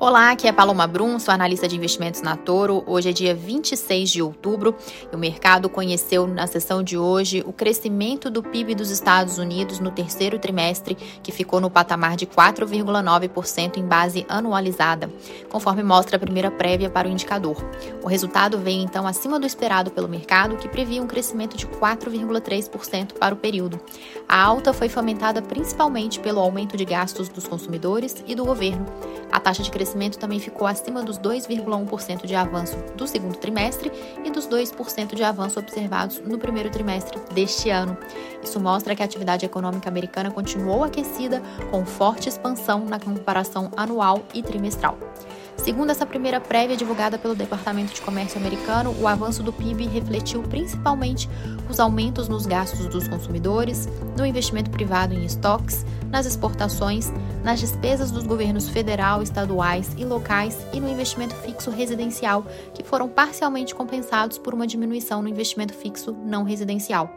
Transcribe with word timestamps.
Olá, 0.00 0.30
aqui 0.30 0.46
é 0.46 0.52
Paloma 0.52 0.86
Brum, 0.86 1.18
sou 1.18 1.34
analista 1.34 1.66
de 1.66 1.74
investimentos 1.74 2.22
na 2.22 2.36
Toro. 2.36 2.84
Hoje 2.86 3.10
é 3.10 3.12
dia 3.12 3.34
26 3.34 4.08
de 4.08 4.22
outubro 4.22 4.76
e 5.12 5.16
o 5.16 5.18
mercado 5.18 5.68
conheceu 5.68 6.24
na 6.24 6.46
sessão 6.46 6.84
de 6.84 6.96
hoje 6.96 7.42
o 7.44 7.52
crescimento 7.52 8.30
do 8.30 8.40
PIB 8.40 8.76
dos 8.76 8.92
Estados 8.92 9.38
Unidos 9.38 9.80
no 9.80 9.90
terceiro 9.90 10.38
trimestre, 10.38 10.94
que 11.20 11.32
ficou 11.32 11.60
no 11.60 11.68
patamar 11.68 12.14
de 12.14 12.28
4,9% 12.28 13.76
em 13.76 13.84
base 13.84 14.24
anualizada, 14.28 15.10
conforme 15.48 15.82
mostra 15.82 16.14
a 16.14 16.20
primeira 16.20 16.48
prévia 16.48 16.88
para 16.88 17.08
o 17.08 17.10
indicador. 17.10 17.56
O 18.00 18.06
resultado 18.06 18.56
veio 18.56 18.80
então 18.80 19.04
acima 19.04 19.40
do 19.40 19.48
esperado 19.48 19.90
pelo 19.90 20.06
mercado, 20.06 20.58
que 20.58 20.68
previa 20.68 21.02
um 21.02 21.08
crescimento 21.08 21.56
de 21.56 21.66
4,3% 21.66 23.14
para 23.14 23.34
o 23.34 23.38
período. 23.38 23.80
A 24.28 24.40
alta 24.40 24.72
foi 24.72 24.88
fomentada 24.88 25.42
principalmente 25.42 26.20
pelo 26.20 26.38
aumento 26.38 26.76
de 26.76 26.84
gastos 26.84 27.28
dos 27.28 27.48
consumidores 27.48 28.14
e 28.28 28.36
do 28.36 28.44
governo. 28.44 28.86
A 29.38 29.40
taxa 29.40 29.62
de 29.62 29.70
crescimento 29.70 30.18
também 30.18 30.40
ficou 30.40 30.66
acima 30.66 31.00
dos 31.00 31.16
2,1% 31.16 32.26
de 32.26 32.34
avanço 32.34 32.76
do 32.96 33.06
segundo 33.06 33.36
trimestre 33.36 33.92
e 34.24 34.32
dos 34.32 34.48
2% 34.48 35.14
de 35.14 35.22
avanço 35.22 35.60
observados 35.60 36.20
no 36.26 36.38
primeiro 36.38 36.70
trimestre 36.70 37.20
deste 37.32 37.70
ano. 37.70 37.96
Isso 38.42 38.58
mostra 38.58 38.96
que 38.96 39.02
a 39.02 39.04
atividade 39.04 39.46
econômica 39.46 39.88
americana 39.88 40.32
continuou 40.32 40.82
aquecida, 40.82 41.40
com 41.70 41.86
forte 41.86 42.28
expansão 42.28 42.84
na 42.84 42.98
comparação 42.98 43.70
anual 43.76 44.24
e 44.34 44.42
trimestral. 44.42 44.98
Segundo 45.56 45.90
essa 45.90 46.04
primeira 46.04 46.40
prévia 46.40 46.76
divulgada 46.76 47.16
pelo 47.16 47.36
Departamento 47.36 47.94
de 47.94 48.00
Comércio 48.00 48.40
americano, 48.40 48.92
o 49.00 49.06
avanço 49.06 49.42
do 49.42 49.52
PIB 49.52 49.86
refletiu 49.86 50.42
principalmente 50.42 51.30
os 51.70 51.78
aumentos 51.78 52.28
nos 52.28 52.44
gastos 52.44 52.86
dos 52.86 53.06
consumidores, 53.06 53.88
no 54.16 54.26
investimento 54.26 54.68
privado 54.70 55.14
em 55.14 55.24
estoques, 55.24 55.84
nas 56.10 56.26
exportações, 56.26 57.12
nas 57.42 57.60
despesas 57.60 58.10
dos 58.10 58.24
governos 58.24 58.68
federal, 58.68 59.22
estaduais 59.22 59.94
e 59.96 60.04
locais 60.04 60.58
e 60.72 60.80
no 60.80 60.88
investimento 60.88 61.34
fixo 61.36 61.70
residencial, 61.70 62.46
que 62.74 62.82
foram 62.82 63.08
parcialmente 63.08 63.74
compensados 63.74 64.38
por 64.38 64.54
uma 64.54 64.66
diminuição 64.66 65.22
no 65.22 65.28
investimento 65.28 65.74
fixo 65.74 66.16
não 66.24 66.44
residencial. 66.44 67.10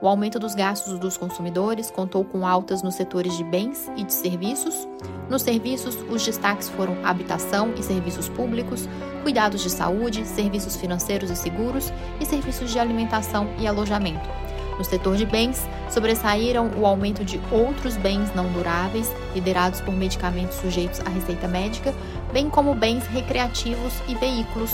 O 0.00 0.06
aumento 0.06 0.38
dos 0.38 0.54
gastos 0.54 0.98
dos 0.98 1.16
consumidores 1.16 1.90
contou 1.90 2.24
com 2.24 2.46
altas 2.46 2.82
nos 2.82 2.94
setores 2.94 3.36
de 3.36 3.44
bens 3.44 3.90
e 3.96 4.04
de 4.04 4.12
serviços. 4.12 4.86
Nos 5.30 5.42
serviços, 5.42 5.96
os 6.08 6.24
destaques 6.24 6.68
foram 6.68 6.96
habitação 7.04 7.72
e 7.76 7.82
serviços 7.82 8.28
públicos, 8.28 8.88
cuidados 9.22 9.62
de 9.62 9.70
saúde, 9.70 10.26
serviços 10.26 10.76
financeiros 10.76 11.30
e 11.30 11.36
seguros 11.36 11.92
e 12.20 12.26
serviços 12.26 12.70
de 12.70 12.78
alimentação 12.78 13.48
e 13.58 13.66
alojamento. 13.66 14.45
No 14.78 14.84
setor 14.84 15.16
de 15.16 15.24
bens, 15.24 15.66
sobressaíram 15.90 16.70
o 16.76 16.86
aumento 16.86 17.24
de 17.24 17.40
outros 17.50 17.96
bens 17.96 18.34
não 18.34 18.52
duráveis, 18.52 19.10
liderados 19.34 19.80
por 19.80 19.94
medicamentos 19.94 20.56
sujeitos 20.56 21.00
à 21.00 21.08
receita 21.08 21.48
médica, 21.48 21.94
bem 22.32 22.50
como 22.50 22.74
bens 22.74 23.06
recreativos 23.06 23.94
e 24.06 24.14
veículos. 24.14 24.72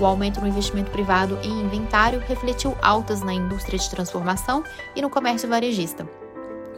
O 0.00 0.04
aumento 0.04 0.40
no 0.40 0.48
investimento 0.48 0.90
privado 0.90 1.38
em 1.42 1.60
inventário 1.60 2.20
refletiu 2.26 2.76
altas 2.82 3.22
na 3.22 3.32
indústria 3.32 3.78
de 3.78 3.88
transformação 3.88 4.64
e 4.96 5.00
no 5.00 5.08
comércio 5.08 5.48
varejista. 5.48 6.06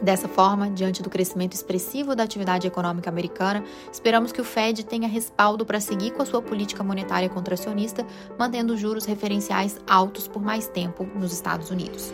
Dessa 0.01 0.27
forma, 0.27 0.69
diante 0.69 1.01
do 1.01 1.09
crescimento 1.09 1.55
expressivo 1.55 2.15
da 2.15 2.23
atividade 2.23 2.67
econômica 2.67 3.09
americana, 3.09 3.63
esperamos 3.91 4.31
que 4.31 4.39
o 4.39 4.43
Fed 4.43 4.85
tenha 4.85 5.07
respaldo 5.07 5.65
para 5.65 5.79
seguir 5.79 6.11
com 6.11 6.21
a 6.21 6.25
sua 6.25 6.41
política 6.41 6.83
monetária 6.83 7.29
contracionista, 7.29 8.05
mantendo 8.37 8.77
juros 8.77 9.05
referenciais 9.05 9.79
altos 9.87 10.27
por 10.27 10.41
mais 10.41 10.67
tempo 10.67 11.03
nos 11.15 11.33
Estados 11.33 11.71
Unidos. 11.71 12.13